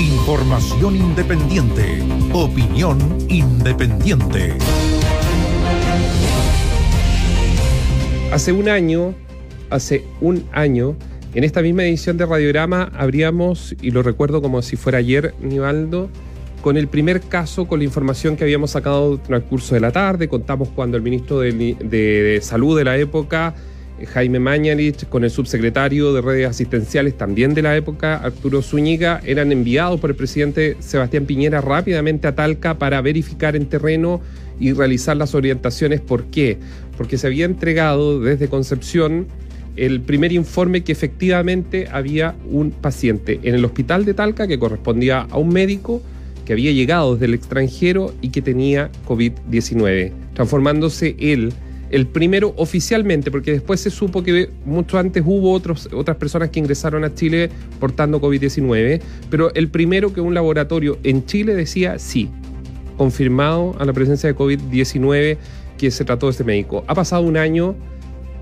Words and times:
Información 0.00 0.96
independiente. 0.96 2.02
Opinión 2.32 2.98
independiente. 3.28 4.54
Hace 8.32 8.52
un 8.52 8.70
año, 8.70 9.14
hace 9.68 10.06
un 10.22 10.46
año, 10.52 10.96
en 11.34 11.44
esta 11.44 11.60
misma 11.60 11.84
edición 11.84 12.16
de 12.16 12.24
Radiograma 12.24 12.90
habríamos, 12.96 13.76
y 13.82 13.90
lo 13.90 14.02
recuerdo 14.02 14.40
como 14.40 14.62
si 14.62 14.76
fuera 14.76 14.96
ayer, 14.96 15.34
Nivaldo, 15.38 16.08
con 16.62 16.78
el 16.78 16.88
primer 16.88 17.20
caso, 17.20 17.68
con 17.68 17.80
la 17.80 17.84
información 17.84 18.38
que 18.38 18.44
habíamos 18.44 18.70
sacado 18.70 19.20
en 19.28 19.34
el 19.34 19.42
curso 19.42 19.74
de 19.74 19.82
la 19.82 19.92
tarde, 19.92 20.28
contamos 20.28 20.70
cuando 20.70 20.96
el 20.96 21.02
ministro 21.02 21.40
de, 21.40 21.52
de 21.52 22.38
Salud 22.40 22.78
de 22.78 22.84
la 22.84 22.96
época 22.96 23.54
Jaime 24.06 24.38
Mañalich 24.38 25.06
con 25.08 25.24
el 25.24 25.30
subsecretario 25.30 26.12
de 26.12 26.20
redes 26.20 26.48
asistenciales 26.48 27.16
también 27.16 27.54
de 27.54 27.62
la 27.62 27.76
época, 27.76 28.16
Arturo 28.16 28.62
Zúñiga, 28.62 29.20
eran 29.24 29.52
enviados 29.52 30.00
por 30.00 30.10
el 30.10 30.16
presidente 30.16 30.76
Sebastián 30.80 31.26
Piñera 31.26 31.60
rápidamente 31.60 32.28
a 32.28 32.34
Talca 32.34 32.78
para 32.78 33.00
verificar 33.00 33.56
en 33.56 33.66
terreno 33.66 34.20
y 34.58 34.72
realizar 34.72 35.16
las 35.16 35.34
orientaciones. 35.34 36.00
¿Por 36.00 36.24
qué? 36.24 36.58
Porque 36.96 37.18
se 37.18 37.26
había 37.26 37.44
entregado 37.44 38.20
desde 38.20 38.48
Concepción 38.48 39.26
el 39.76 40.00
primer 40.00 40.32
informe 40.32 40.82
que 40.82 40.92
efectivamente 40.92 41.88
había 41.90 42.34
un 42.50 42.70
paciente 42.70 43.40
en 43.42 43.54
el 43.54 43.64
hospital 43.64 44.04
de 44.04 44.14
Talca 44.14 44.46
que 44.46 44.58
correspondía 44.58 45.26
a 45.30 45.38
un 45.38 45.48
médico 45.50 46.02
que 46.44 46.52
había 46.52 46.72
llegado 46.72 47.14
desde 47.14 47.26
el 47.26 47.34
extranjero 47.34 48.12
y 48.20 48.30
que 48.30 48.42
tenía 48.42 48.90
COVID-19, 49.06 50.12
transformándose 50.34 51.14
él 51.18 51.52
el 51.90 52.06
primero 52.06 52.54
oficialmente, 52.56 53.30
porque 53.30 53.52
después 53.52 53.80
se 53.80 53.90
supo 53.90 54.22
que 54.22 54.50
mucho 54.64 54.98
antes 54.98 55.22
hubo 55.26 55.52
otros, 55.52 55.88
otras 55.92 56.16
personas 56.16 56.50
que 56.50 56.60
ingresaron 56.60 57.04
a 57.04 57.14
Chile 57.14 57.50
portando 57.78 58.20
COVID-19, 58.20 59.00
pero 59.28 59.52
el 59.54 59.68
primero 59.68 60.12
que 60.12 60.20
un 60.20 60.34
laboratorio 60.34 60.98
en 61.02 61.26
Chile 61.26 61.54
decía 61.54 61.98
sí, 61.98 62.30
confirmado 62.96 63.74
a 63.78 63.84
la 63.84 63.92
presencia 63.92 64.28
de 64.28 64.36
COVID-19 64.36 65.36
que 65.78 65.90
se 65.90 66.04
trató 66.04 66.26
de 66.26 66.32
este 66.32 66.44
médico. 66.44 66.84
Ha 66.86 66.94
pasado 66.94 67.22
un 67.22 67.36
año 67.36 67.74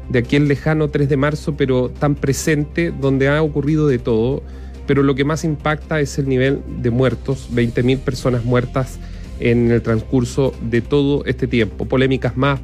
de 0.08 0.20
aquel 0.20 0.48
lejano 0.48 0.88
3 0.88 1.08
de 1.08 1.16
marzo, 1.16 1.56
pero 1.56 1.90
tan 1.90 2.14
presente, 2.14 2.92
donde 2.98 3.28
ha 3.28 3.42
ocurrido 3.42 3.86
de 3.86 3.98
todo, 3.98 4.42
pero 4.86 5.02
lo 5.02 5.14
que 5.14 5.24
más 5.24 5.44
impacta 5.44 6.00
es 6.00 6.18
el 6.18 6.28
nivel 6.28 6.60
de 6.80 6.90
muertos, 6.90 7.48
20.000 7.52 7.98
personas 7.98 8.44
muertas 8.44 8.98
en 9.40 9.70
el 9.70 9.82
transcurso 9.82 10.54
de 10.62 10.80
todo 10.80 11.24
este 11.24 11.46
tiempo. 11.46 11.86
Polémicas 11.86 12.36
más, 12.36 12.60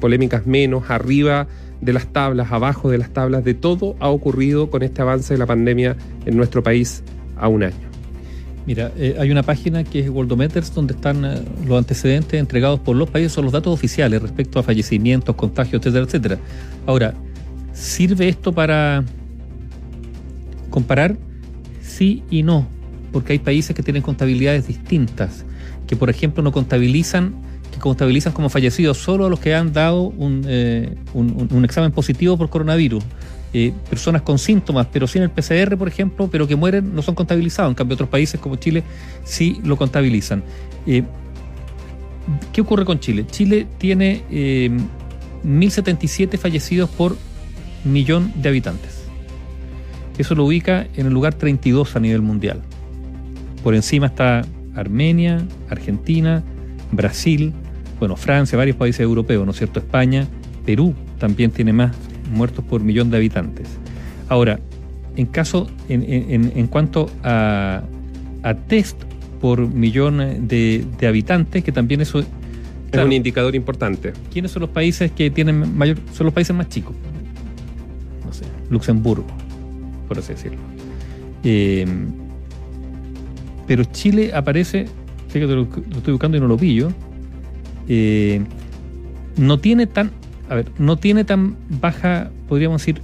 polémicas 0.00 0.46
menos, 0.46 0.90
arriba 0.90 1.46
de 1.80 1.92
las 1.92 2.06
tablas, 2.12 2.50
abajo 2.52 2.90
de 2.90 2.98
las 2.98 3.10
tablas, 3.10 3.44
de 3.44 3.54
todo 3.54 3.96
ha 4.00 4.08
ocurrido 4.08 4.70
con 4.70 4.82
este 4.82 5.02
avance 5.02 5.34
de 5.34 5.38
la 5.38 5.46
pandemia 5.46 5.96
en 6.26 6.36
nuestro 6.36 6.62
país 6.62 7.02
a 7.36 7.48
un 7.48 7.62
año. 7.62 7.88
Mira, 8.66 8.92
eh, 8.98 9.16
hay 9.18 9.30
una 9.30 9.42
página 9.42 9.82
que 9.82 10.00
es 10.00 10.10
Worldometers 10.10 10.74
donde 10.74 10.92
están 10.92 11.24
eh, 11.24 11.40
los 11.66 11.78
antecedentes 11.78 12.38
entregados 12.38 12.80
por 12.80 12.96
los 12.96 13.08
países, 13.08 13.32
son 13.32 13.44
los 13.44 13.52
datos 13.52 13.72
oficiales 13.72 14.20
respecto 14.20 14.58
a 14.58 14.62
fallecimientos, 14.62 15.34
contagios, 15.36 15.80
etcétera, 15.80 16.04
etcétera. 16.04 16.38
Ahora, 16.84 17.14
¿sirve 17.72 18.28
esto 18.28 18.52
para 18.52 19.04
comparar? 20.68 21.16
Sí 21.80 22.22
y 22.28 22.42
no, 22.42 22.66
porque 23.12 23.34
hay 23.34 23.38
países 23.38 23.74
que 23.74 23.82
tienen 23.82 24.02
contabilidades 24.02 24.66
distintas 24.66 25.44
que 25.88 25.96
por 25.96 26.10
ejemplo 26.10 26.44
no 26.44 26.52
contabilizan, 26.52 27.34
que 27.72 27.80
contabilizan 27.80 28.32
como 28.32 28.48
fallecidos 28.48 28.98
solo 28.98 29.26
a 29.26 29.30
los 29.30 29.40
que 29.40 29.54
han 29.54 29.72
dado 29.72 30.02
un, 30.02 30.44
eh, 30.46 30.94
examen 31.64 31.90
positivo 31.90 32.36
por 32.36 32.48
coronavirus. 32.50 33.02
Eh, 33.54 33.72
personas 33.88 34.20
con 34.20 34.38
síntomas, 34.38 34.86
pero 34.92 35.06
sin 35.06 35.22
el 35.22 35.30
PCR, 35.30 35.78
por 35.78 35.88
ejemplo, 35.88 36.28
pero 36.30 36.46
que 36.46 36.54
mueren, 36.54 36.94
no 36.94 37.00
son 37.00 37.14
contabilizados. 37.14 37.70
En 37.70 37.74
cambio, 37.74 37.94
otros 37.94 38.10
países 38.10 38.38
como 38.38 38.56
Chile 38.56 38.84
sí 39.24 39.58
lo 39.64 39.76
contabilizan. 39.78 40.44
Eh, 40.86 41.02
¿Qué 42.52 42.60
ocurre 42.60 42.84
con 42.84 43.00
Chile? 43.00 43.24
Chile 43.30 43.66
tiene 43.78 44.22
1.077 45.42 46.36
fallecidos 46.36 46.90
por 46.90 47.16
millón 47.84 48.34
de 48.36 48.50
habitantes. 48.50 49.04
Eso 50.18 50.34
lo 50.34 50.44
ubica 50.44 50.86
en 50.94 51.06
el 51.06 51.14
lugar 51.14 51.32
32 51.32 51.96
a 51.96 52.00
nivel 52.00 52.20
mundial. 52.20 52.60
Por 53.62 53.74
encima 53.74 54.06
está 54.06 54.42
Armenia, 54.74 55.44
Argentina, 55.68 56.42
Brasil, 56.92 57.52
bueno, 57.98 58.16
Francia, 58.16 58.56
varios 58.56 58.76
países 58.76 59.00
europeos, 59.00 59.44
¿no 59.44 59.50
es 59.50 59.58
cierto? 59.58 59.80
España, 59.80 60.26
Perú 60.64 60.94
también 61.18 61.50
tiene 61.50 61.72
más 61.72 61.94
muertos 62.32 62.64
por 62.64 62.82
millón 62.82 63.10
de 63.10 63.16
habitantes. 63.16 63.68
Ahora, 64.28 64.60
en 65.16 65.26
caso, 65.26 65.68
en, 65.88 66.66
cuanto 66.68 67.10
a, 67.24 67.82
test 68.68 69.02
por 69.40 69.66
millón 69.66 70.46
de, 70.46 70.86
habitantes, 71.06 71.64
que 71.64 71.72
también 71.72 72.00
eso 72.00 72.20
es 72.20 72.26
un 72.92 73.12
indicador 73.12 73.54
importante. 73.56 74.12
¿Quiénes 74.32 74.52
son 74.52 74.60
los 74.60 74.70
países 74.70 75.10
que 75.10 75.30
tienen 75.30 75.76
mayor? 75.76 75.98
Son 76.12 76.24
los 76.24 76.32
países 76.32 76.54
más 76.54 76.68
chicos. 76.68 76.94
No 78.24 78.32
sé, 78.32 78.44
Luxemburgo, 78.70 79.26
por 80.06 80.18
así 80.18 80.34
decirlo. 80.34 80.58
Eh, 81.42 81.84
pero 83.68 83.84
Chile 83.84 84.32
aparece, 84.34 84.86
fíjate, 85.28 85.54
lo, 85.54 85.62
estoy 85.62 86.12
buscando 86.12 86.38
y 86.38 86.40
no 86.40 86.48
lo 86.48 86.56
pillo, 86.56 86.88
eh, 87.86 88.42
no 89.36 89.60
tiene 89.60 89.86
tan, 89.86 90.10
a 90.48 90.54
ver, 90.54 90.72
no 90.78 90.96
tiene 90.96 91.22
tan 91.24 91.56
baja, 91.68 92.30
podríamos 92.48 92.80
decir, 92.80 93.02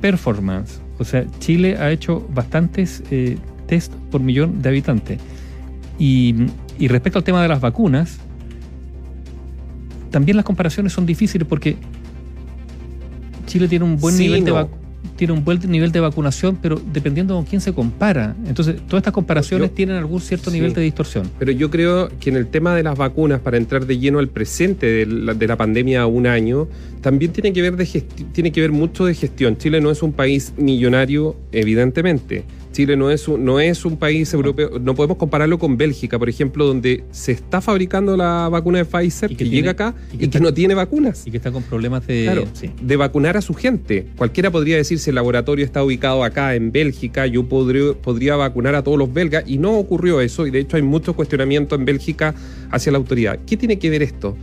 performance. 0.00 0.80
O 0.98 1.04
sea, 1.04 1.24
Chile 1.38 1.76
ha 1.78 1.92
hecho 1.92 2.28
bastantes 2.34 3.04
eh, 3.12 3.38
test 3.68 3.94
por 4.10 4.20
millón 4.20 4.60
de 4.60 4.68
habitantes. 4.68 5.20
Y, 5.98 6.34
respecto 6.88 7.20
al 7.20 7.24
tema 7.24 7.40
de 7.40 7.48
las 7.48 7.60
vacunas, 7.60 8.18
también 10.10 10.36
las 10.36 10.44
comparaciones 10.44 10.92
son 10.92 11.06
difíciles 11.06 11.46
porque 11.46 11.76
Chile 13.46 13.68
tiene 13.68 13.84
un 13.84 13.98
buen 13.98 14.18
nivel 14.18 14.44
de 14.44 14.50
vacunas 14.50 14.85
tiene 15.16 15.32
un 15.32 15.44
buen 15.44 15.60
nivel 15.70 15.92
de 15.92 16.00
vacunación, 16.00 16.58
pero 16.60 16.80
dependiendo 16.92 17.34
con 17.34 17.44
quién 17.44 17.60
se 17.60 17.72
compara. 17.72 18.34
Entonces, 18.46 18.76
todas 18.86 19.00
estas 19.00 19.12
comparaciones 19.12 19.74
tienen 19.74 19.96
algún 19.96 20.20
cierto 20.20 20.50
nivel 20.50 20.72
de 20.72 20.82
distorsión. 20.82 21.30
Pero 21.38 21.52
yo 21.52 21.70
creo 21.70 22.10
que 22.20 22.30
en 22.30 22.36
el 22.36 22.48
tema 22.48 22.74
de 22.74 22.82
las 22.82 22.96
vacunas, 22.96 23.40
para 23.40 23.56
entrar 23.56 23.86
de 23.86 23.98
lleno 23.98 24.18
al 24.18 24.28
presente 24.28 24.86
de 24.86 25.06
la, 25.06 25.34
de 25.34 25.46
la 25.46 25.56
pandemia 25.56 26.02
a 26.02 26.06
un 26.06 26.26
año, 26.26 26.68
también 27.00 27.32
tiene 27.32 27.52
que, 27.52 27.62
ver 27.62 27.76
de 27.76 27.86
tiene 28.32 28.52
que 28.52 28.60
ver 28.60 28.72
mucho 28.72 29.04
de 29.04 29.14
gestión. 29.14 29.56
Chile 29.56 29.80
no 29.80 29.90
es 29.90 30.02
un 30.02 30.12
país 30.12 30.52
millonario, 30.56 31.36
evidentemente 31.52 32.44
Chile 32.76 32.94
no 32.94 33.10
es, 33.10 33.26
un, 33.26 33.42
no 33.42 33.58
es 33.58 33.86
un 33.86 33.96
país 33.96 34.34
europeo, 34.34 34.78
no 34.78 34.94
podemos 34.94 35.16
compararlo 35.16 35.58
con 35.58 35.78
Bélgica, 35.78 36.18
por 36.18 36.28
ejemplo, 36.28 36.66
donde 36.66 37.04
se 37.10 37.32
está 37.32 37.62
fabricando 37.62 38.18
la 38.18 38.50
vacuna 38.50 38.76
de 38.76 38.84
Pfizer, 38.84 39.34
que, 39.34 39.48
llega 39.48 39.70
acá 39.70 39.94
y 40.12 40.28
que, 40.28 40.40
no 40.40 40.52
tiene 40.52 40.74
vacunas. 40.74 41.26
Y 41.26 41.30
que 41.30 41.38
está 41.38 41.50
con 41.50 41.62
problemas 41.62 42.06
de, 42.06 42.46
de 42.82 42.96
vacunar 42.96 43.38
a 43.38 43.40
su 43.40 43.54
gente. 43.54 44.08
Cualquiera 44.16 44.50
podría 44.50 44.76
decir 44.76 44.98
si 44.98 45.08
el 45.08 45.16
laboratorio 45.16 45.64
está 45.64 45.82
ubicado 45.82 46.22
acá 46.22 46.54
en 46.54 46.70
Bélgica, 46.70 47.26
yo 47.26 47.48
podría, 47.48 47.94
podría 47.94 48.36
vacunar 48.36 48.74
a 48.74 48.84
todos 48.84 48.98
los 48.98 49.10
belgas, 49.10 49.44
y 49.46 49.56
no 49.56 49.78
ocurrió 49.78 50.20
eso, 50.20 50.46
y 50.46 50.50
de 50.50 50.58
hecho 50.60 50.76
hay 50.76 50.82
mucho 50.82 51.16
cuestionamiento 51.16 51.76
en 51.76 51.86
Bélgica 51.86 52.34
hacia 52.70 52.92
la 52.92 52.98
autoridad. 52.98 53.38
¿Qué 53.46 53.56
tiene 53.56 53.78
que 53.78 53.88
ver 53.88 54.02
esto? 54.02 54.36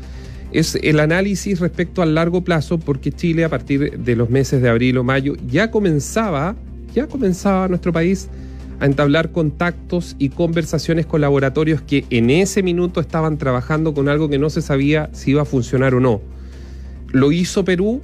es 0.51 0.77
el 0.83 0.99
análisis 0.99 1.59
respecto 1.59 2.03
al 2.03 2.13
largo 2.13 2.43
plazo, 2.43 2.79
porque 2.79 3.11
Chile 3.11 3.43
a 3.43 3.49
partir 3.49 3.99
de 3.99 4.15
los 4.15 4.29
meses 4.29 4.61
de 4.61 4.69
abril 4.69 4.99
o 4.99 5.03
mayo 5.03 5.35
ya 5.47 5.71
comenzaba 5.71 6.55
ya 6.93 7.07
comenzaba 7.07 7.67
nuestro 7.67 7.91
país 7.91 8.29
a 8.79 8.85
entablar 8.85 9.31
contactos 9.31 10.15
y 10.19 10.29
conversaciones 10.29 11.05
con 11.05 11.21
laboratorios 11.21 11.81
que 11.81 12.05
en 12.09 12.29
ese 12.29 12.63
minuto 12.63 12.99
estaban 12.99 13.37
trabajando 13.37 13.93
con 13.93 14.09
algo 14.09 14.29
que 14.29 14.37
no 14.37 14.49
se 14.49 14.61
sabía 14.61 15.09
si 15.13 15.31
iba 15.31 15.43
a 15.43 15.45
funcionar 15.45 15.95
o 15.95 15.99
no. 15.99 16.21
Lo 17.11 17.31
hizo 17.31 17.63
Perú, 17.63 18.01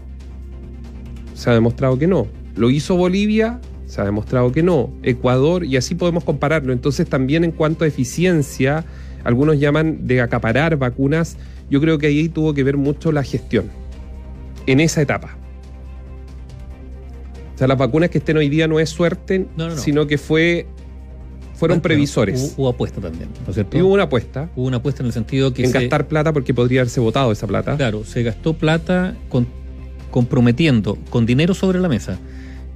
se 1.34 1.50
ha 1.50 1.54
demostrado 1.54 1.98
que 1.98 2.08
no. 2.08 2.28
Lo 2.56 2.70
hizo 2.70 2.96
Bolivia, 2.96 3.60
se 3.86 4.02
ha 4.02 4.06
demostrado 4.06 4.52
que 4.52 4.64
no. 4.64 4.92
Ecuador, 5.04 5.64
y 5.66 5.78
así 5.78 5.96
podemos 5.96 6.24
compararlo. 6.24 6.74
Entonces 6.74 7.08
también 7.08 7.44
en 7.44 7.52
cuanto 7.52 7.84
a 7.84 7.88
eficiencia, 7.88 8.86
algunos 9.24 9.60
llaman 9.60 10.08
de 10.08 10.22
acaparar 10.22 10.78
vacunas, 10.78 11.38
yo 11.70 11.82
creo 11.82 11.98
que 11.98 12.08
ahí 12.08 12.30
tuvo 12.30 12.54
que 12.54 12.64
ver 12.64 12.78
mucho 12.78 13.12
la 13.12 13.24
gestión, 13.24 13.66
en 14.66 14.80
esa 14.80 15.02
etapa. 15.02 15.38
O 17.60 17.62
sea, 17.62 17.68
las 17.68 17.78
vacunas 17.78 18.10
que 18.10 18.20
estén 18.20 18.38
hoy 18.38 18.48
día 18.48 18.70
no 18.70 18.80
es 18.80 18.90
suerte, 18.90 19.46
sino 19.76 20.08
que 20.08 20.18
fue 20.18 20.66
fueron 21.56 21.82
previsores. 21.82 22.56
Hubo, 22.56 22.70
apuesta 22.70 23.02
también, 23.02 23.28
¿no 23.44 23.50
es 23.50 23.56
cierto? 23.56 23.78
Y 23.78 23.82
hubo 23.82 23.94
una 23.94 24.04
apuesta. 24.04 24.50
Hubo 24.56 24.66
una 24.66 24.78
apuesta 24.78 25.04
en 25.04 25.08
el 25.08 25.14
sentido 25.14 25.54
que. 25.54 25.66
En 25.66 25.74
gastar 25.74 26.08
plata 26.08 26.32
porque 26.32 26.54
podría 26.54 26.80
haberse 26.80 27.02
votado 27.02 27.34
esa 27.34 27.48
plata. 27.48 27.76
Claro, 27.76 28.06
se 28.06 28.24
gastó 28.24 28.54
plata 28.54 29.14
comprometiendo 30.10 30.98
con 31.10 31.26
dinero 31.26 31.54
sobre 31.54 31.82
la 31.82 31.90
mesa 31.90 32.18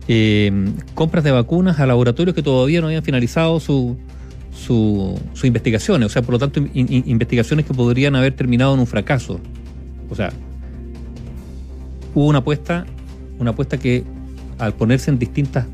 eh, 0.10 0.52
compras 0.96 1.24
de 1.24 1.32
vacunas 1.32 1.80
a 1.80 1.86
laboratorios 1.86 2.36
que 2.36 2.44
todavía 2.44 2.82
no 2.82 2.88
habían 2.88 3.04
finalizado 3.04 3.62
su, 3.62 3.98
sus 4.52 5.46
investigaciones. 5.46 6.08
O 6.08 6.10
sea, 6.10 6.22
por 6.22 6.34
lo 6.34 6.40
tanto, 6.40 6.62
investigaciones 6.74 7.66
que 7.66 7.74
podrían 7.74 8.18
haber 8.18 8.36
terminado 8.36 8.74
en 8.74 8.82
un 8.82 8.88
fracaso. 8.88 9.40
O 10.10 10.16
sea, 10.16 10.34
hubo 12.14 12.28
una 12.28 12.40
apuesta, 12.40 12.86
una 13.40 13.52
apuesta 13.52 13.78
que 13.78 14.04
al 14.58 14.74
ponerse 14.74 15.12
en 15.12 15.20
distintas 15.20 15.66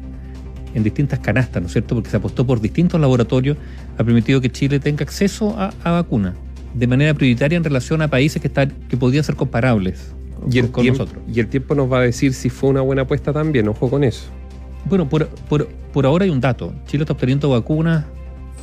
en 0.75 0.83
distintas 0.83 1.17
canastas, 1.17 1.63
¿no 1.63 1.65
es 1.65 1.73
cierto? 1.73 1.95
Porque 1.95 2.11
se 2.11 2.17
apostó 2.17 2.45
por 2.45 2.61
distintos 2.61 3.01
laboratorios, 3.01 3.57
ha 3.97 4.03
permitido 4.03 4.39
que 4.39 4.51
Chile 4.51 4.79
tenga 4.79 5.01
acceso 5.01 5.55
a, 5.57 5.73
a 5.83 5.91
vacunas 5.91 6.35
de 6.73 6.87
manera 6.87 7.13
prioritaria 7.13 7.57
en 7.57 7.63
relación 7.63 8.01
a 8.01 8.07
países 8.07 8.41
que, 8.41 8.47
están, 8.47 8.71
que 8.87 8.95
podrían 8.97 9.23
ser 9.23 9.35
comparables 9.35 10.13
Y 10.51 10.59
el, 10.59 10.69
con 10.69 10.83
tiempo, 10.83 11.03
nosotros. 11.03 11.23
y 11.27 11.39
el 11.39 11.47
tiempo 11.47 11.73
nos 11.75 11.91
va 11.91 11.99
a 11.99 12.01
decir 12.01 12.33
si 12.33 12.49
fue 12.49 12.69
una 12.69 12.81
buena 12.81 13.03
apuesta 13.03 13.33
también, 13.33 13.67
ojo 13.67 13.89
con 13.89 14.03
eso. 14.03 14.25
Bueno, 14.85 15.09
por, 15.09 15.27
por, 15.27 15.67
por 15.67 16.05
ahora 16.05 16.25
hay 16.25 16.31
un 16.31 16.39
dato. 16.39 16.73
Chile 16.85 17.03
está 17.03 17.13
obteniendo 17.13 17.49
vacunas 17.49 18.05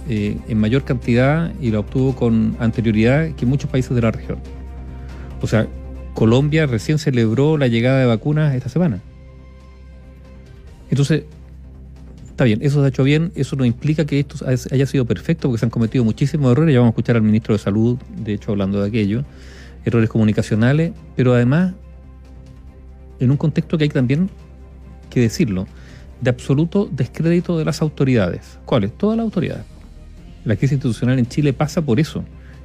eh, 0.09 0.39
en 0.49 0.59
mayor 0.59 0.85
cantidad 0.85 1.53
y 1.61 1.71
la 1.71 1.81
obtuvo 1.81 2.15
con 2.15 2.57
anterioridad 2.61 3.31
que 3.33 3.45
muchos 3.47 3.69
países 3.69 3.95
de 3.95 4.03
la 4.03 4.13
región. 4.13 4.39
O 5.43 5.47
sea, 5.47 5.67
Colombia 6.15 6.67
recién 6.67 6.99
celebró 6.99 7.59
la 7.59 7.67
llegada 7.67 7.99
de 8.01 8.07
vacunas 8.07 8.55
esta 8.55 8.69
semana. 8.69 9.01
Entonces, 10.91 11.25
está 12.29 12.45
bien, 12.45 12.59
eso 12.63 12.81
se 12.81 12.85
ha 12.85 12.89
hecho 12.89 13.03
bien, 13.03 13.33
eso 13.35 13.57
no 13.57 13.65
implica 13.65 14.05
que 14.05 14.21
esto 14.21 14.45
haya 14.47 14.87
sido 14.87 15.05
perfecto, 15.05 15.49
porque 15.49 15.59
se 15.59 15.67
han 15.67 15.71
cometido 15.71 16.05
muchísimos 16.05 16.53
errores, 16.53 16.73
ya 16.73 16.81
vamos 16.81 16.93
a 16.93 16.95
escuchar 16.95 17.17
al 17.17 17.23
ministro 17.23 17.55
de 17.55 17.59
Salud, 17.59 17.97
de 18.17 18.35
hecho, 18.35 18.53
hablando 18.53 18.81
de 18.81 18.89
aquello, 18.89 19.25
errores 19.85 20.11
comunicacionales, 20.11 20.93
pero 21.17 21.35
además, 21.35 21.75
en 23.21 23.31
un 23.31 23.37
contexto 23.37 23.79
que 23.79 23.85
hay 23.85 23.91
también 23.91 24.29
que 25.09 25.21
decirlo, 25.21 25.67
de 26.21 26.31
absoluto 26.31 26.89
descrédito 26.91 27.59
de 27.59 27.65
las 27.65 27.83
autoridades. 27.83 28.59
¿Cuáles? 28.65 28.97
Todas 28.97 29.17
las 29.17 29.25
autoridades. 29.25 29.65
La 30.45 30.57
crisis 30.57 30.75
institucional 30.75 31.19
en 31.19 31.27
Chile 31.27 31.53
pasa 31.53 31.83
por 31.83 32.01
eso, 32.01 32.25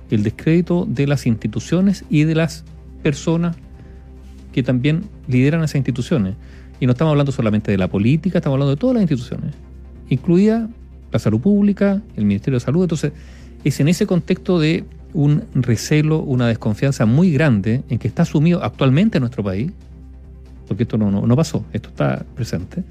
el 0.10 0.24
descrédito 0.24 0.86
de 0.86 1.08
las 1.08 1.26
instituciones 1.26 2.04
y 2.10 2.26
de 2.26 2.36
las 2.36 2.66
personas 3.02 3.56
que 4.52 4.64
también 4.64 5.06
lideran 5.28 5.64
esas 5.64 5.76
instituciones. 5.76 6.36
Y 6.82 6.88
no 6.88 6.94
estamos 6.94 7.12
hablando 7.12 7.32
solamente 7.32 7.72
de 7.72 7.78
la 7.78 7.88
política, 7.88 8.40
estamos 8.40 8.56
hablando 8.56 8.72
de 8.72 8.78
todas 8.78 8.96
las 8.96 9.04
instituciones, 9.04 9.54
incluida 10.10 10.68
la 11.12 11.20
salud 11.20 11.40
pública, 11.40 12.02
el 12.18 12.26
Ministerio 12.26 12.60
de 12.60 12.66
Salud. 12.66 12.82
Entonces, 12.82 13.14
es 13.64 13.80
en 13.80 13.88
ese 13.88 14.08
contexto 14.08 14.60
de 14.60 14.84
un 15.14 15.44
recelo, 15.54 16.20
una 16.20 16.48
desconfianza 16.48 17.06
muy 17.06 17.32
grande 17.32 17.84
en 17.88 18.00
que 18.00 18.08
está 18.08 18.24
asumido 18.24 18.64
actualmente 18.64 19.20
en 19.20 19.22
nuestro 19.22 19.44
país, 19.44 19.72
porque 20.68 20.84
esto 20.84 20.98
no, 20.98 21.12
no, 21.12 21.28
no 21.28 21.36
pasó, 21.36 21.64
esto 21.72 21.90
está 21.90 22.26
presente. 22.36 22.84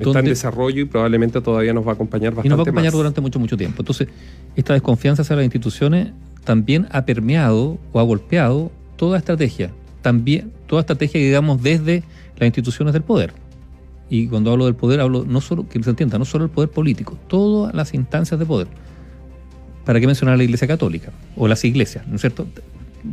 Está 0.00 0.18
en 0.18 0.24
desarrollo 0.24 0.82
y 0.82 0.84
probablemente 0.86 1.40
todavía 1.40 1.72
nos 1.72 1.86
va 1.86 1.90
a 1.90 1.94
acompañar 1.94 2.30
bastante 2.32 2.48
y 2.48 2.50
nos 2.50 2.58
va 2.58 2.62
a 2.62 2.64
acompañar 2.64 2.92
más. 2.92 2.98
durante 2.98 3.20
mucho, 3.20 3.38
mucho 3.38 3.56
tiempo. 3.56 3.82
Entonces, 3.82 4.08
esta 4.56 4.72
desconfianza 4.72 5.22
hacia 5.22 5.36
las 5.36 5.44
instituciones 5.44 6.08
también 6.42 6.88
ha 6.90 7.04
permeado 7.04 7.78
o 7.92 8.00
ha 8.00 8.02
golpeado 8.02 8.72
toda 8.96 9.18
estrategia. 9.18 9.70
También, 10.04 10.52
toda 10.66 10.80
estrategia, 10.80 11.18
digamos, 11.18 11.62
desde 11.62 12.02
las 12.36 12.46
instituciones 12.46 12.92
del 12.92 13.02
poder. 13.02 13.32
Y 14.10 14.26
cuando 14.26 14.52
hablo 14.52 14.66
del 14.66 14.74
poder, 14.74 15.00
hablo 15.00 15.24
no 15.26 15.40
solo, 15.40 15.66
que 15.66 15.82
se 15.82 15.88
entienda, 15.88 16.18
no 16.18 16.26
solo 16.26 16.44
el 16.44 16.50
poder 16.50 16.68
político, 16.68 17.16
todas 17.26 17.74
las 17.74 17.94
instancias 17.94 18.38
de 18.38 18.44
poder. 18.44 18.66
¿Para 19.86 20.00
qué 20.00 20.06
mencionar 20.06 20.36
la 20.36 20.44
Iglesia 20.44 20.68
Católica? 20.68 21.10
O 21.36 21.48
las 21.48 21.64
iglesias, 21.64 22.06
¿no 22.06 22.16
es 22.16 22.20
cierto? 22.20 22.46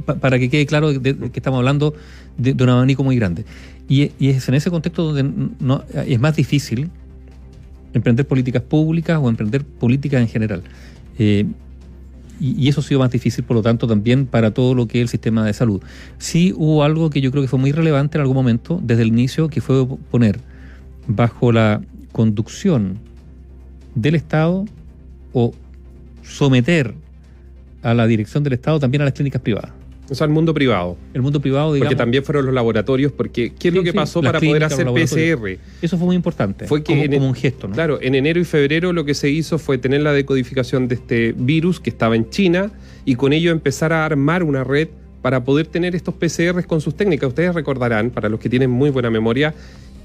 Pa 0.06 0.16
para 0.16 0.38
que 0.38 0.50
quede 0.50 0.66
claro 0.66 1.02
que 1.02 1.32
estamos 1.34 1.60
hablando 1.60 1.94
de, 2.38 2.56
de, 2.56 2.62
un 2.62 2.70
abanico 2.70 3.06
muy 3.06 3.16
grande. 3.16 3.46
Y, 3.88 4.12
es 4.20 4.50
en 4.50 4.56
ese 4.56 4.70
contexto 4.70 5.14
donde 5.14 5.54
es 6.08 6.20
más 6.20 6.36
difícil 6.36 6.90
emprender 7.94 8.28
políticas 8.28 8.64
públicas 8.64 9.18
o 9.22 9.30
emprender 9.30 9.64
políticas 9.64 10.22
en 10.22 10.28
general. 10.28 10.62
Eh, 11.18 11.46
y, 12.42 12.68
eso 12.68 12.82
ha 12.82 12.84
sido 12.84 13.00
más 13.00 13.12
difícil, 13.12 13.44
por 13.44 13.56
lo 13.56 13.62
tanto, 13.62 13.86
también 13.86 14.26
para 14.26 14.52
todo 14.52 14.74
lo 14.74 14.88
que 14.88 14.98
es 14.98 15.04
el 15.04 15.10
sistema 15.10 15.46
de 15.46 15.54
salud. 15.54 15.82
Sí 16.18 16.54
hubo 16.58 16.84
algo 16.84 17.12
que 17.12 17.22
yo 17.22 17.30
creo 17.30 17.44
que 17.44 17.48
fue 17.48 17.60
muy 17.60 17.72
relevante 17.72 18.18
en 18.18 18.22
algún 18.22 18.36
momento, 18.36 18.80
desde 18.82 19.04
el 19.04 19.10
inicio, 19.10 19.48
que 19.48 19.62
fue 19.62 19.86
poner 20.10 20.40
bajo 21.08 21.52
la 21.52 21.82
conducción 22.12 22.98
del 23.94 24.16
Estado 24.16 24.66
o 25.34 25.54
someter 26.24 26.96
a 27.84 27.94
la 27.94 28.08
dirección 28.08 28.44
del 28.44 28.54
Estado 28.54 28.80
también 28.80 29.02
a 29.02 29.06
las 29.06 29.14
clínicas 29.14 29.42
privadas. 29.42 29.72
O 30.12 30.16
sea, 30.16 30.25
el 30.25 30.34
mundo 30.34 30.54
privado. 30.54 30.98
El 31.13 31.22
mundo 31.22 31.40
privado, 31.40 31.74
digamos. 31.74 31.94
Porque 31.94 31.98
también 31.98 32.22
fueron 32.25 32.46
los 32.46 32.54
laboratorios, 32.54 33.13
porque 33.13 33.54
¿qué 33.58 33.69
es 33.69 33.74
sí, 33.74 33.78
lo 33.78 33.81
que 33.81 33.94
pasó 33.94 34.22
para 34.22 34.42
poder 34.42 34.66
hacer 34.66 34.86
PCR? 34.88 35.58
Eso 35.81 35.98
fue 35.98 36.06
muy 36.06 36.18
importante. 36.18 36.68
Fue 36.68 36.84
que 36.84 36.92
como, 36.92 37.04
en, 37.06 37.13
como, 37.13 37.28
un 37.28 37.34
gesto, 37.34 37.69
¿no? 37.69 37.75
Claro, 37.75 37.98
en 38.02 38.16
enero 38.16 38.42
y 38.42 38.44
febrero 38.44 38.92
lo 38.92 39.06
que 39.06 39.13
se 39.13 39.30
hizo 39.30 39.58
fue 39.58 39.78
tener 39.78 40.02
la 40.02 40.12
decodificación 40.12 40.90
de 40.90 40.96
este 40.96 41.34
virus 41.38 41.80
que 41.80 41.90
estaba 41.90 42.18
en 42.18 42.30
China 42.30 42.74
y 43.06 43.16
con 43.16 43.31
ello 43.31 43.52
empezar 43.52 43.94
a 43.94 44.04
armar 44.04 44.44
una 44.44 44.66
red 44.66 44.90
para 45.22 45.46
poder 45.46 45.68
tener 45.68 45.96
estos 45.96 46.13
PCRs 46.16 46.66
con 46.66 46.81
sus 46.81 46.96
técnicas. 46.96 47.30
Ustedes 47.30 47.56
recordarán, 47.56 48.10
para 48.10 48.28
los 48.28 48.42
que 48.42 48.50
tienen 48.50 48.69
muy 48.69 48.90
buena 48.90 49.10
memoria, 49.10 49.54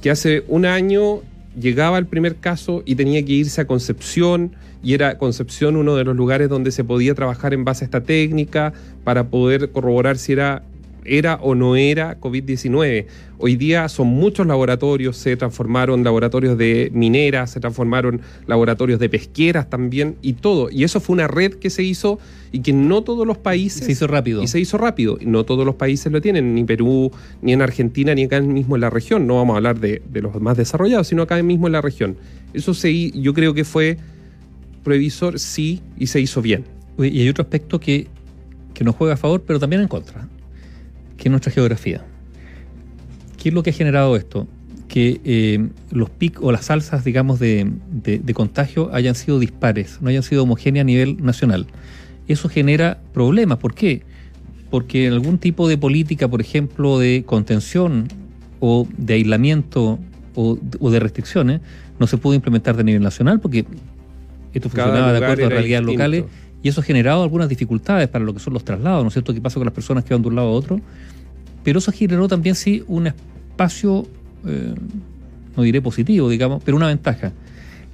que 0.03 0.11
hace 0.11 0.45
un 0.47 0.67
año 0.67 1.23
llegaba 1.59 1.99
el 1.99 2.07
primer 2.07 2.37
caso 2.37 2.83
y 2.85 2.95
tenía 2.95 3.25
que 3.25 3.33
irse 3.33 3.61
a 3.61 3.67
Concepción 3.67 4.53
y 4.83 4.95
era 4.95 5.19
Concepción 5.19 5.77
uno 5.77 5.97
de 5.97 6.05
los 6.05 6.15
lugares 6.15 6.49
donde 6.49 6.71
se 6.71 6.85
podía 6.85 7.15
trabajar 7.15 7.55
en 7.55 7.65
base 7.65 7.85
a 7.85 7.87
esta 7.87 8.03
técnica 8.03 8.73
para 9.05 9.29
poder 9.29 9.71
corroborar 9.71 10.19
si 10.19 10.33
era 10.33 10.63
era 11.09 11.37
o 11.37 11.55
no 11.55 11.77
era 11.77 12.21
COVID-19. 12.21 13.07
Hoy 13.39 13.57
día 13.57 13.89
son 13.89 14.07
muchos 14.09 14.47
laboratorios, 14.47 15.17
se 15.17 15.37
transformaron 15.37 16.03
laboratorios 16.03 16.57
de 16.57 16.91
mineras, 16.95 17.51
se 17.51 17.61
transformaron 17.61 18.23
laboratorios 18.47 18.99
de 18.99 19.09
pesqueras 19.09 19.69
también 19.69 20.17
y 20.23 20.35
todo. 20.35 20.71
Y 20.71 20.85
eso 20.85 21.01
fue 21.01 21.15
una 21.15 21.29
red 21.29 21.55
que 21.55 21.69
se 21.69 21.83
hizo 21.83 22.19
y 22.51 22.61
que 22.61 22.73
no 22.73 23.03
todos 23.03 23.27
los 23.27 23.37
países... 23.37 23.85
Se 23.85 23.93
hizo 23.93 24.07
rápido. 24.07 24.43
Y 24.43 24.49
se 24.49 24.59
hizo 24.59 24.79
rápido. 24.79 25.19
No 25.21 25.45
todos 25.45 25.67
los 25.67 25.75
países 25.75 26.11
lo 26.11 26.21
tienen, 26.23 26.55
ni 26.55 26.65
Perú, 26.65 27.11
ni 27.43 27.53
en 27.53 27.61
Argentina, 27.61 28.15
ni 28.15 28.25
acá 28.25 28.41
mismo 28.41 28.77
en 28.77 28.81
la 28.81 28.91
región. 28.91 29.27
No 29.27 29.37
vamos 29.37 29.55
a 29.55 29.57
hablar 29.59 29.81
de, 29.81 30.03
de 30.11 30.23
los 30.23 30.41
más 30.41 30.57
desarrollados, 30.57 31.09
sino 31.09 31.23
acá 31.23 31.43
mismo 31.43 31.67
en 31.67 31.75
la 31.75 31.83
región. 31.83 32.17
Eso 32.55 32.73
se, 32.73 33.11
yo 33.11 33.35
creo 33.35 33.53
que 33.53 33.65
fue 33.65 33.99
previsor, 34.83 35.39
sí, 35.39 35.83
y 35.99 36.07
se 36.07 36.21
hizo 36.21 36.41
bien. 36.41 36.65
Y 36.99 37.21
hay 37.21 37.29
otro 37.29 37.43
aspecto 37.43 37.79
que, 37.79 38.07
que 38.73 38.83
nos 38.83 38.95
juega 38.95 39.15
a 39.15 39.17
favor, 39.19 39.43
pero 39.47 39.61
también 39.61 39.83
en 39.83 39.89
contra 39.89 40.27
que 41.17 41.29
es 41.29 41.31
nuestra 41.31 41.53
geografía. 41.53 42.05
¿Qué 43.41 43.51
es 43.51 43.55
lo 43.55 43.63
que 43.63 43.71
ha 43.71 43.73
generado 43.73 44.17
esto? 44.17 44.47
Que 44.89 45.21
eh, 45.25 45.69
los 45.91 46.11
picos 46.11 46.45
o 46.45 46.53
las 46.53 46.71
alzas, 46.71 47.05
digamos, 47.05 47.39
de, 47.39 47.71
de, 47.91 48.19
de, 48.19 48.35
contagio 48.35 48.91
hayan 48.93 49.15
sido 49.15 49.39
dispares, 49.39 49.99
no 50.01 50.09
hayan 50.09 50.23
sido 50.23 50.43
homogéneas 50.43 50.85
a 50.85 50.87
nivel 50.87 51.23
nacional. 51.25 51.67
Eso 52.29 52.49
genera 52.49 53.01
problemas. 53.13 53.59
¿Por 53.59 53.75
qué? 53.75 54.03
Porque 54.71 55.07
en 55.07 55.13
algún 55.13 55.39
tipo 55.39 55.69
de 55.69 55.79
política, 55.79 56.29
por 56.29 56.41
ejemplo, 56.41 56.99
de 56.99 57.25
contención 57.25 58.09
o 58.61 58.87
de 58.97 59.15
aislamiento 59.15 59.99
o, 60.35 60.59
o 60.81 60.91
de 60.91 61.01
restricciones, 61.01 61.61
no 61.99 62.07
se 62.07 62.19
pudo 62.19 62.35
implementar 62.35 62.77
de 62.77 62.85
nivel 62.85 63.03
nacional 63.03 63.41
porque 63.41 63.65
esto 64.53 64.69
funcionaba 64.71 65.13
de 65.13 65.19
acuerdo 65.19 65.47
a 65.47 65.49
realidades 65.51 65.87
distinto. 65.87 65.93
locales 65.93 66.25
y 66.67 66.69
eso 66.69 66.81
ha 66.81 66.85
generado 66.85 67.23
algunas 67.23 67.49
dificultades 67.49 68.09
para 68.09 68.25
lo 68.25 68.35
que 68.35 68.41
son 68.41 68.53
los 68.53 68.65
traslados, 68.65 69.05
¿no 69.05 69.07
es 69.07 69.15
cierto? 69.15 69.33
¿Qué 69.33 69.41
pasa 69.41 69.55
con 69.55 69.67
las 69.67 69.73
personas 69.73 70.03
que 70.03 70.13
van 70.13 70.23
de 70.23 70.27
un 70.27 70.35
lado 70.35 70.49
a 70.49 70.51
otro? 70.51 70.81
Pero 71.63 71.79
eso 71.79 71.93
generó 71.93 72.27
también, 72.27 72.57
sí, 72.57 72.83
un 72.89 73.07
espacio, 73.07 74.05
eh, 74.45 74.75
no 75.57 75.63
diré 75.63 75.81
positivo, 75.81 76.29
digamos, 76.29 76.61
pero 76.65 76.77
una 76.77 76.89
ventaja. 76.89 77.31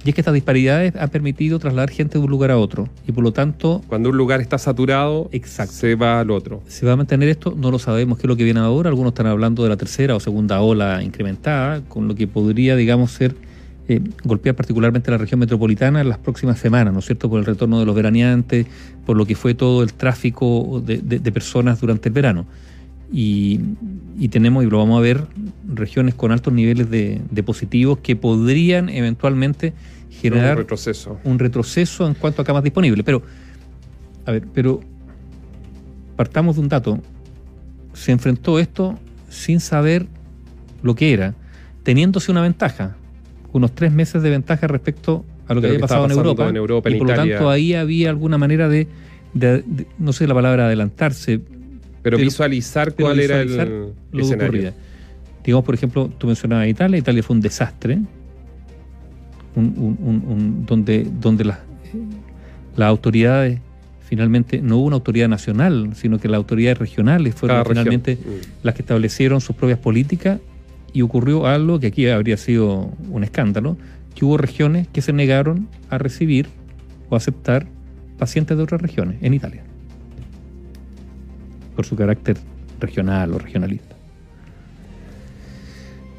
Y 0.03 0.09
es 0.09 0.15
que 0.15 0.21
estas 0.21 0.33
disparidades 0.33 0.95
han 0.95 1.07
permitido 1.11 1.59
trasladar 1.59 1.91
gente 1.91 2.17
de 2.17 2.23
un 2.23 2.31
lugar 2.31 2.49
a 2.49 2.57
otro. 2.57 2.89
Y 3.07 3.11
por 3.11 3.23
lo 3.23 3.31
tanto. 3.31 3.83
Cuando 3.87 4.09
un 4.09 4.17
lugar 4.17 4.41
está 4.41 4.57
saturado, 4.57 5.29
exacto, 5.31 5.73
se 5.73 5.93
va 5.93 6.21
al 6.21 6.31
otro. 6.31 6.63
¿Se 6.67 6.83
va 6.87 6.93
a 6.93 6.95
mantener 6.95 7.29
esto? 7.29 7.53
No 7.55 7.69
lo 7.69 7.77
sabemos 7.77 8.17
qué 8.17 8.23
es 8.23 8.27
lo 8.27 8.35
que 8.35 8.43
viene 8.43 8.59
ahora. 8.59 8.89
Algunos 8.89 9.11
están 9.11 9.27
hablando 9.27 9.61
de 9.61 9.69
la 9.69 9.77
tercera 9.77 10.15
o 10.15 10.19
segunda 10.19 10.61
ola 10.61 11.03
incrementada, 11.03 11.81
con 11.81 12.07
lo 12.07 12.15
que 12.15 12.25
podría, 12.25 12.75
digamos, 12.75 13.11
ser 13.11 13.35
eh, 13.87 14.01
golpear 14.23 14.55
particularmente 14.55 15.11
la 15.11 15.17
región 15.17 15.39
metropolitana 15.39 16.01
en 16.01 16.09
las 16.09 16.17
próximas 16.17 16.57
semanas, 16.57 16.93
¿no 16.93 16.99
es 16.99 17.05
cierto? 17.05 17.29
Por 17.29 17.39
el 17.39 17.45
retorno 17.45 17.79
de 17.79 17.85
los 17.85 17.93
veraneantes, 17.93 18.65
por 19.05 19.17
lo 19.17 19.25
que 19.25 19.35
fue 19.35 19.55
todo 19.55 19.83
el 19.83 19.93
tráfico 19.93 20.81
de, 20.85 20.99
de, 20.99 21.19
de 21.19 21.31
personas 21.31 21.81
durante 21.81 22.07
el 22.09 22.13
verano. 22.13 22.45
Y, 23.11 23.59
y, 24.17 24.29
tenemos, 24.29 24.63
y 24.63 24.69
lo 24.69 24.77
vamos 24.77 24.97
a 24.97 25.01
ver, 25.01 25.27
regiones 25.67 26.15
con 26.15 26.31
altos 26.31 26.53
niveles 26.53 26.89
de, 26.89 27.21
de 27.29 27.43
positivos 27.43 27.99
que 27.99 28.15
podrían 28.15 28.89
eventualmente 28.89 29.73
generar 30.09 30.53
un 30.53 30.57
retroceso. 30.59 31.19
un 31.23 31.37
retroceso 31.37 32.07
en 32.07 32.13
cuanto 32.13 32.41
a 32.41 32.45
camas 32.45 32.63
disponibles. 32.63 33.03
Pero, 33.03 33.21
a 34.25 34.31
ver, 34.31 34.47
pero 34.53 34.79
partamos 36.15 36.55
de 36.55 36.61
un 36.61 36.69
dato. 36.69 36.99
Se 37.93 38.11
enfrentó 38.11 38.57
esto 38.57 38.97
sin 39.29 39.59
saber 39.59 40.07
lo 40.81 40.95
que 40.95 41.13
era, 41.13 41.35
teniéndose 41.83 42.31
una 42.31 42.41
ventaja 42.41 42.95
unos 43.53 43.73
tres 43.73 43.93
meses 43.93 44.21
de 44.21 44.29
ventaja 44.29 44.67
respecto 44.67 45.23
a 45.47 45.53
lo 45.53 45.61
que, 45.61 45.67
había 45.67 45.79
pasado 45.79 46.05
en 46.05 46.11
Europa, 46.11 46.49
en 46.49 46.57
Europa 46.57 46.89
y 46.89 46.93
en 46.93 46.99
por 46.99 47.07
lo 47.07 47.15
tanto 47.15 47.49
ahí 47.49 47.73
había 47.73 48.09
alguna 48.09 48.37
manera 48.37 48.67
de, 48.67 48.87
de, 49.33 49.63
de, 49.65 49.87
no 49.97 50.11
sé 50.11 50.27
la 50.27 50.33
palabra 50.33 50.65
adelantarse, 50.65 51.39
pero, 52.01 52.17
visualizar 52.17 52.93
pero 52.93 53.07
cuál 53.07 53.19
visualizar 53.19 53.67
era 53.67 53.77
el 53.77 53.93
lo 54.11 54.19
escenario. 54.19 54.47
ocurría. 54.47 54.73
Digamos, 55.43 55.65
por 55.65 55.75
ejemplo, 55.75 56.09
tú 56.17 56.27
mencionabas 56.27 56.67
Italia, 56.67 56.97
Italia 56.97 57.21
fue 57.21 57.35
un 57.35 57.41
desastre, 57.41 57.99
un, 59.55 59.65
un, 59.77 60.23
un, 60.27 60.65
donde, 60.65 61.07
donde 61.19 61.45
las, 61.45 61.59
las 62.75 62.89
autoridades 62.89 63.59
finalmente 64.01 64.61
no 64.61 64.77
hubo 64.77 64.87
una 64.87 64.95
autoridad 64.95 65.27
nacional, 65.27 65.91
sino 65.95 66.19
que 66.19 66.27
las 66.27 66.37
autoridades 66.37 66.77
regionales 66.77 67.35
fueron 67.35 67.57
Cada 67.57 67.69
finalmente 67.69 68.15
región. 68.15 68.35
Mm. 68.35 68.41
las 68.63 68.75
que 68.75 68.81
establecieron 68.81 69.41
sus 69.41 69.55
propias 69.55 69.79
políticas 69.79 70.39
y 70.93 71.01
ocurrió 71.01 71.47
algo 71.47 71.79
que 71.79 71.87
aquí 71.87 72.07
habría 72.07 72.37
sido 72.37 72.91
un 73.09 73.23
escándalo, 73.23 73.77
que 74.15 74.25
hubo 74.25 74.37
regiones 74.37 74.87
que 74.87 75.01
se 75.01 75.11
negaron 75.11 75.67
a 75.89 75.97
recibir 75.97 76.47
o 77.09 77.15
aceptar 77.15 77.65
pacientes 78.17 78.55
de 78.55 78.63
otras 78.63 78.81
regiones 78.81 79.17
en 79.21 79.33
Italia, 79.33 79.63
por 81.75 81.85
su 81.85 81.95
carácter 81.95 82.37
regional 82.79 83.33
o 83.33 83.39
regionalista. 83.39 83.95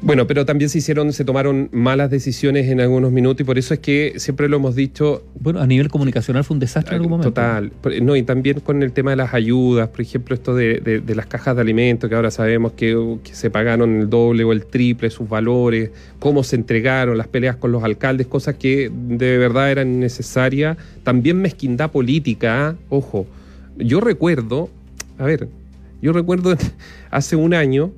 Bueno, 0.05 0.27
pero 0.27 0.45
también 0.45 0.69
se 0.69 0.77
hicieron, 0.77 1.11
se 1.13 1.25
tomaron 1.25 1.67
malas 1.71 2.11
decisiones 2.11 2.67
en 2.67 2.79
algunos 2.79 3.11
minutos 3.11 3.41
y 3.41 3.43
por 3.43 3.57
eso 3.57 3.73
es 3.73 3.79
que 3.79 4.13
siempre 4.17 4.47
lo 4.47 4.57
hemos 4.57 4.75
dicho. 4.75 5.23
Bueno, 5.33 5.59
a 5.59 5.65
nivel 5.65 5.89
comunicacional 5.89 6.43
fue 6.43 6.53
un 6.53 6.59
desastre 6.59 6.95
en 6.95 7.01
algún 7.01 7.09
momento. 7.09 7.31
Total. 7.31 7.71
No, 8.03 8.15
y 8.15 8.21
también 8.21 8.59
con 8.59 8.83
el 8.83 8.91
tema 8.91 9.09
de 9.09 9.15
las 9.15 9.33
ayudas, 9.33 9.89
por 9.89 10.01
ejemplo, 10.01 10.35
esto 10.35 10.53
de, 10.53 11.01
las 11.07 11.25
cajas 11.25 11.55
de 11.55 11.61
alimentos, 11.63 12.07
que 12.07 12.15
ahora 12.15 12.29
sabemos 12.29 12.73
que, 12.73 13.17
se 13.31 13.49
pagaron 13.49 14.01
el 14.01 14.07
doble 14.07 14.43
o 14.43 14.51
el 14.51 14.67
triple 14.67 15.09
sus 15.09 15.27
valores, 15.27 15.89
cómo 16.19 16.43
se 16.43 16.55
entregaron, 16.55 17.17
las 17.17 17.27
peleas 17.27 17.55
con 17.55 17.71
los 17.71 17.83
alcaldes, 17.83 18.27
cosas 18.27 18.57
que 18.57 18.91
de 18.93 19.39
verdad 19.39 19.71
eran 19.71 19.99
necesarias. 19.99 20.77
También 21.01 21.41
mezquindad 21.41 21.89
política, 21.89 22.67
¿ah? 22.67 22.75
ojo. 22.89 23.25
Yo 23.77 24.01
recuerdo, 24.01 24.69
a 25.17 25.25
ver, 25.25 25.47
yo 25.99 26.13
recuerdo 26.13 26.55
hace 27.09 27.35
un 27.35 27.55
año 27.55 27.91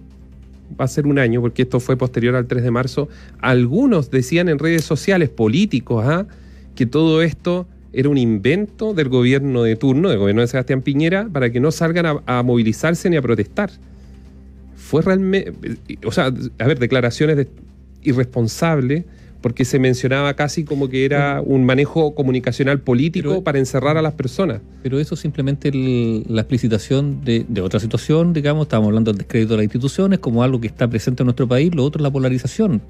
va 0.80 0.86
a 0.86 0.88
ser 0.88 1.08
un 1.08 1.20
año, 1.20 1.42
porque 1.42 1.64
esto 1.64 1.80
fue 1.80 1.98
posterior 1.98 2.36
al 2.36 2.48
3 2.48 2.64
de 2.64 2.72
marzo, 2.72 3.10
algunos 3.40 4.12
decían 4.12 4.50
en 4.50 4.60
redes 4.60 4.84
sociales 4.84 5.30
políticos 5.30 6.04
¿ah? 6.06 6.28
que 6.76 6.86
todo 6.86 7.22
esto 7.22 7.68
era 7.94 8.10
un 8.10 8.18
invento 8.18 8.94
del 8.94 9.10
gobierno 9.10 9.64
de 9.64 9.76
turno, 9.76 10.10
del 10.10 10.20
gobierno 10.20 10.42
de 10.42 10.48
Sebastián 10.48 10.82
Piñera, 10.82 11.30
para 11.32 11.50
que 11.50 11.60
no 11.60 11.72
salgan 11.72 12.22
a, 12.26 12.44
movilizarse 12.44 13.10
ni 13.10 13.18
a 13.18 13.22
protestar. 13.22 13.72
Fue 14.76 15.02
realmente, 15.02 15.54
o 16.06 16.12
sea, 16.12 16.26
a 16.26 16.68
ver, 16.68 16.80
declaraciones 16.80 17.38
de, 17.38 17.48
irresponsables 18.04 19.06
porque 19.48 19.64
se 19.64 19.80
mencionaba 19.80 20.34
casi 20.34 20.66
como 20.66 20.90
que 20.90 21.06
era 21.06 21.42
un 21.42 21.66
manejo 21.66 22.14
comunicacional 22.14 22.82
político 22.82 23.46
para 23.46 23.60
encerrar 23.60 23.96
a 23.96 24.02
las 24.02 24.12
personas. 24.12 24.60
Pero 24.84 25.00
eso 25.00 25.16
es 25.16 25.22
simplemente 25.22 25.72
la 26.28 26.42
explicitación 26.42 27.24
de, 27.24 27.46
otra 27.62 27.80
situación, 27.80 28.34
digamos, 28.34 28.66
estamos 28.66 28.88
hablando 28.88 29.14
del 29.14 29.20
descrédito 29.20 29.54
de 29.54 29.60
las 29.60 29.64
instituciones 29.64 30.20
como 30.20 30.44
algo 30.44 30.60
que 30.60 30.68
está 30.68 30.90
presente 30.90 31.24
en 31.24 31.28
nuestro 31.28 31.48
país, 31.48 31.74
lo 31.74 31.86
otro 31.86 32.02
es 32.02 32.04
la 32.04 32.12
polarización. 32.12 32.82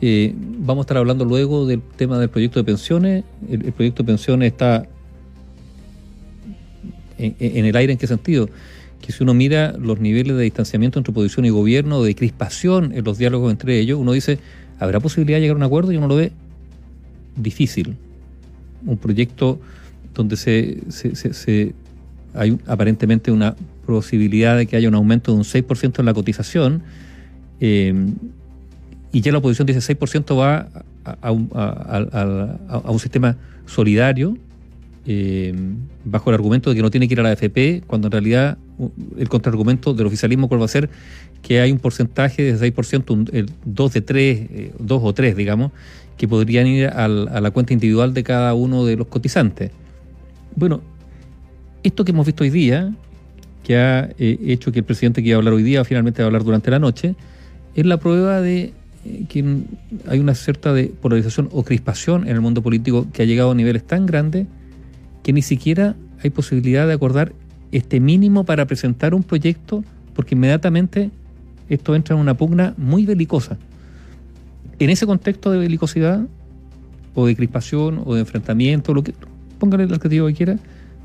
Eh, 0.00 0.32
vamos 0.34 0.78
a 0.78 0.84
estar 0.84 0.96
hablando 0.96 1.26
luego 1.26 1.66
del 1.66 1.82
tema 1.82 2.18
del 2.18 2.30
proyecto 2.30 2.58
de 2.58 2.64
pensiones. 2.64 3.24
El, 3.50 3.70
proyecto 3.72 4.02
de 4.02 4.06
pensiones 4.06 4.50
está 4.50 4.88
en, 7.18 7.36
en, 7.38 7.66
el 7.66 7.76
aire 7.76 7.92
en 7.92 7.98
qué 7.98 8.06
sentido? 8.06 8.48
Que 9.02 9.12
si 9.12 9.22
uno 9.22 9.34
mira 9.34 9.74
los 9.78 10.00
niveles 10.00 10.38
de 10.38 10.44
distanciamiento 10.44 10.98
entre 10.98 11.10
oposición 11.10 11.44
y 11.44 11.50
gobierno, 11.50 12.02
de 12.02 12.14
crispación 12.14 12.92
en 12.94 13.04
los 13.04 13.18
diálogos 13.18 13.52
entre 13.52 13.78
ellos, 13.78 13.98
uno 14.00 14.12
dice, 14.12 14.38
¿Habrá 14.82 15.00
posibilidad 15.00 15.36
de 15.36 15.42
llegar 15.42 15.56
a 15.56 15.58
un 15.58 15.62
acuerdo? 15.62 15.92
y 15.92 15.96
uno 15.96 16.08
lo 16.08 16.16
ve 16.16 16.32
difícil. 17.36 17.96
Un 18.84 18.96
proyecto 18.96 19.60
donde 20.14 20.36
se, 20.36 21.74
hay 22.34 22.58
aparentemente 22.66 23.30
una 23.30 23.54
posibilidad 23.86 24.56
de 24.56 24.66
que 24.66 24.76
haya 24.76 24.88
un 24.88 24.94
aumento 24.94 25.32
de 25.32 25.38
un 25.38 25.44
6% 25.44 25.98
en 25.98 26.04
la 26.04 26.14
cotización 26.14 26.82
eh, 27.60 27.94
y 29.12 29.20
ya 29.20 29.30
la 29.30 29.38
oposición 29.38 29.66
dice 29.66 29.96
6% 29.96 30.38
va 30.38 30.68
a, 31.20 31.30
un, 31.30 32.98
sistema 32.98 33.36
solidario 33.66 34.36
eh, 35.06 35.54
bajo 36.04 36.30
el 36.30 36.34
argumento 36.34 36.70
de 36.70 36.76
que 36.76 36.82
no 36.82 36.90
tiene 36.90 37.08
que 37.08 37.14
ir 37.14 37.20
a 37.20 37.22
la 37.22 37.30
AFP, 37.30 37.82
cuando 37.86 38.08
en 38.08 38.12
realidad 38.12 38.58
el 39.18 39.28
contraargumento 39.28 39.94
del 39.94 40.06
oficialismo 40.06 40.48
cuál 40.48 40.60
va 40.60 40.64
a 40.64 40.68
ser 40.68 40.90
que 41.42 41.60
hay 41.60 41.72
un 41.72 41.78
porcentaje 41.78 42.42
de 42.42 42.74
6%, 42.74 43.30
el 43.32 43.50
2 43.64 43.92
de 43.92 44.00
3, 44.00 44.50
2 44.78 45.02
eh, 45.02 45.04
o 45.04 45.12
3, 45.12 45.36
digamos, 45.36 45.72
que 46.16 46.28
podrían 46.28 46.66
ir 46.66 46.86
a 46.86 47.08
la 47.08 47.50
cuenta 47.50 47.72
individual 47.72 48.14
de 48.14 48.22
cada 48.22 48.54
uno 48.54 48.84
de 48.84 48.96
los 48.96 49.08
cotizantes. 49.08 49.70
Bueno, 50.54 50.82
esto 51.82 52.04
que 52.04 52.12
hemos 52.12 52.26
visto 52.26 52.44
hoy 52.44 52.50
día, 52.50 52.94
que 53.64 53.76
ha 53.76 54.10
eh, 54.18 54.38
hecho 54.46 54.70
que 54.72 54.80
el 54.80 54.84
presidente 54.84 55.22
que 55.22 55.34
hablar 55.34 55.54
hoy 55.54 55.62
día 55.62 55.84
finalmente 55.84 56.22
va 56.22 56.26
a 56.26 56.28
hablar 56.28 56.44
durante 56.44 56.70
la 56.70 56.78
noche, 56.78 57.14
es 57.74 57.86
la 57.86 57.98
prueba 57.98 58.40
de 58.40 58.72
eh, 59.04 59.24
que 59.28 59.44
hay 60.08 60.18
una 60.20 60.34
cierta 60.34 60.74
polarización 61.00 61.48
o 61.52 61.64
crispación 61.64 62.22
en 62.28 62.34
el 62.34 62.40
mundo 62.40 62.62
político 62.62 63.06
que 63.12 63.22
ha 63.22 63.24
llegado 63.24 63.50
a 63.50 63.54
niveles 63.54 63.84
tan 63.84 64.06
grandes 64.06 64.46
que 65.22 65.32
ni 65.32 65.42
siquiera 65.42 65.96
hay 66.22 66.30
posibilidad 66.30 66.86
de 66.86 66.92
acordar 66.92 67.32
este 67.72 68.00
mínimo 68.00 68.44
para 68.44 68.66
presentar 68.66 69.14
un 69.14 69.22
proyecto, 69.22 69.82
porque 70.14 70.34
inmediatamente 70.34 71.10
esto 71.68 71.94
entra 71.94 72.14
en 72.14 72.20
una 72.20 72.34
pugna 72.36 72.74
muy 72.76 73.06
belicosa. 73.06 73.56
En 74.78 74.90
ese 74.90 75.06
contexto 75.06 75.50
de 75.50 75.58
belicosidad, 75.58 76.26
o 77.14 77.26
de 77.26 77.36
crispación, 77.36 78.02
o 78.04 78.14
de 78.14 78.20
enfrentamiento, 78.20 78.94
lo 78.94 79.02
que 79.02 79.14
póngale 79.58 79.84
el 79.84 79.94
adjetivo 79.94 80.26
que 80.28 80.34
quiera, 80.34 80.58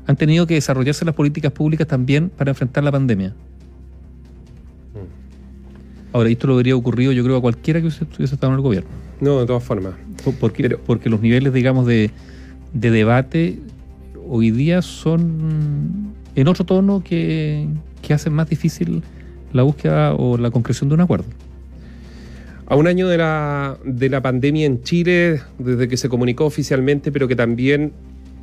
han 0.06 0.16
tenido 0.16 0.46
que 0.46 0.54
desarrollarse 0.54 1.04
las 1.04 1.14
políticas 1.14 1.52
públicas 1.52 1.86
también 1.86 2.30
para 2.30 2.50
enfrentar 2.50 2.84
la 2.84 2.92
pandemia. 2.92 3.30
Mm. 4.94 6.14
Ahora, 6.14 6.30
esto 6.30 6.46
lo 6.46 6.54
habría 6.54 6.76
ocurrido, 6.76 7.12
yo 7.12 7.22
creo, 7.24 7.36
a 7.36 7.40
cualquiera 7.40 7.80
que 7.80 7.88
hubiese 7.88 8.34
estado 8.34 8.52
en 8.52 8.56
el 8.56 8.62
gobierno. 8.62 8.90
No, 9.20 9.40
de 9.40 9.46
todas 9.46 9.62
formas. 9.62 9.94
Porque, 10.40 10.70
porque 10.70 11.10
los 11.10 11.20
niveles, 11.20 11.52
digamos, 11.52 11.86
de, 11.86 12.10
de 12.72 12.90
debate 12.90 13.58
hoy 14.28 14.50
día 14.50 14.82
son 14.82 16.14
en 16.40 16.46
otro 16.46 16.64
tono 16.64 17.02
que, 17.02 17.66
que 18.00 18.14
hacen 18.14 18.32
más 18.32 18.48
difícil 18.48 19.02
la 19.52 19.64
búsqueda 19.64 20.14
o 20.14 20.38
la 20.38 20.50
concreción 20.52 20.88
de 20.88 20.94
un 20.94 21.00
acuerdo. 21.00 21.26
A 22.66 22.76
un 22.76 22.86
año 22.86 23.08
de 23.08 23.18
la, 23.18 23.76
de 23.84 24.08
la 24.08 24.22
pandemia 24.22 24.66
en 24.66 24.82
Chile, 24.82 25.40
desde 25.58 25.88
que 25.88 25.96
se 25.96 26.08
comunicó 26.08 26.44
oficialmente, 26.44 27.10
pero 27.10 27.26
que 27.26 27.34
también 27.34 27.92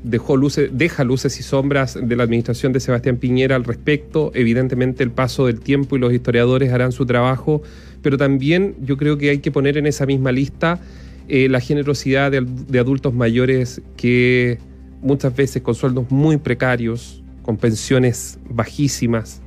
dejó 0.03 0.35
luces, 0.35 0.71
deja 0.73 1.05
luces 1.05 1.39
y 1.39 1.43
sombras 1.43 1.97
de 2.01 2.15
la 2.17 2.23
administración 2.23 2.73
de 2.73 2.81
Sebastián 2.81 3.15
Piñera 3.15 3.55
al 3.55 3.63
respecto. 3.63 4.31
Evidentemente 4.33 5.01
el 5.01 5.11
paso 5.11 5.45
del 5.45 5.61
tiempo 5.61 5.95
y 5.95 5.99
los 5.99 6.11
historiadores 6.11 6.73
harán 6.73 6.91
su 6.91 7.05
trabajo, 7.05 7.61
pero 8.01 8.17
también 8.17 8.75
yo 8.81 8.97
creo 8.97 9.17
que 9.17 9.29
hay 9.29 9.37
que 9.37 9.51
poner 9.51 9.77
en 9.77 9.85
esa 9.85 10.05
misma 10.05 10.33
lista 10.33 10.81
eh, 11.29 11.47
la 11.47 11.61
generosidad 11.61 12.31
de 12.31 12.79
adultos 12.79 13.13
mayores 13.13 13.81
que 13.95 14.57
muchas 15.01 15.35
veces 15.35 15.61
con 15.61 15.75
sueldos 15.75 16.09
muy 16.09 16.37
precarios, 16.37 17.21
con 17.45 17.57
pensiones 17.57 18.39
bajísimas, 18.49 19.39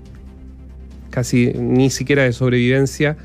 casi 1.11 1.53
ni 1.55 1.91
siquiera 1.91 2.23
de 2.23 2.33
sobrevivencia, 2.33 3.17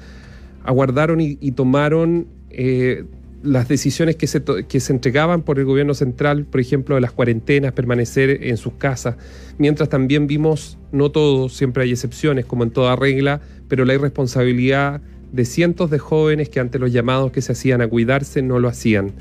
aguardaron 0.64 1.22
y, 1.22 1.36
tomaron 1.52 2.26
eh, 2.50 3.04
las 3.44 3.68
decisiones 3.68 4.16
que 4.16 4.26
se, 4.26 4.42
que 4.44 4.80
se 4.80 4.92
entregaban 4.92 5.44
por 5.44 5.60
el 5.60 5.66
gobierno 5.66 5.94
central, 5.94 6.46
por 6.46 6.60
ejemplo, 6.60 6.96
de 6.96 7.02
las 7.02 7.12
cuarentenas, 7.12 7.74
permanecer 7.74 8.48
en 8.48 8.58
sus 8.58 8.74
casas, 8.74 9.16
mientras 9.60 9.90
también 9.90 10.26
vimos, 10.26 10.80
no 10.92 11.12
todos, 11.12 11.56
siempre 11.56 11.84
hay 11.84 11.92
excepciones, 11.92 12.48
como 12.48 12.64
en 12.64 12.72
toda 12.72 12.96
regla, 12.96 13.42
pero 13.68 13.86
la 13.86 13.94
irresponsabilidad 13.94 15.02
de 15.32 15.46
cientos 15.46 15.92
de 15.92 16.00
jóvenes 16.00 16.50
que 16.50 16.60
ante 16.60 16.80
los 16.80 16.92
llamados 16.92 17.32
que 17.32 17.44
se 17.44 17.52
hacían 17.52 17.82
a 17.82 17.88
cuidarse 17.88 18.42
no 18.42 18.58
lo 18.58 18.70
hacían. 18.70 19.12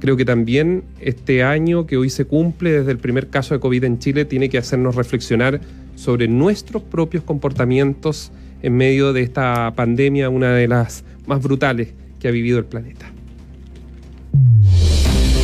Creo 0.00 0.16
que 0.16 0.24
también 0.24 0.82
este 1.00 1.42
año 1.42 1.86
que 1.86 1.98
hoy 1.98 2.08
se 2.08 2.24
cumple 2.24 2.72
desde 2.72 2.90
el 2.90 2.98
primer 2.98 3.28
caso 3.28 3.54
de 3.54 3.60
COVID 3.60 3.84
en 3.84 3.98
Chile 3.98 4.24
tiene 4.24 4.48
que 4.48 4.56
hacernos 4.56 4.96
reflexionar 4.96 5.60
sobre 5.94 6.26
nuestros 6.26 6.82
propios 6.82 7.22
comportamientos 7.22 8.32
en 8.62 8.76
medio 8.76 9.12
de 9.12 9.22
esta 9.22 9.72
pandemia, 9.76 10.30
una 10.30 10.52
de 10.54 10.68
las 10.68 11.04
más 11.26 11.42
brutales 11.42 11.88
que 12.18 12.28
ha 12.28 12.30
vivido 12.30 12.58
el 12.58 12.64
planeta. 12.64 13.10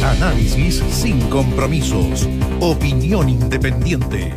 Análisis 0.02 0.76
sin 0.90 1.20
compromisos. 1.28 2.26
Opinión 2.60 3.28
independiente. 3.28 4.32